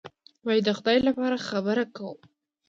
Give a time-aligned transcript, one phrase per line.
[0.45, 2.19] وایي: د خدای لپاره خبره کوم.